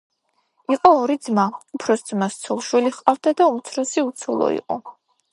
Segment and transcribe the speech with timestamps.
[0.75, 1.43] იყო ორი ძმა
[1.77, 4.79] უფროს ძმას ცოლ-შვილი ჰყავდა და უმცროსი უცოლო იყო.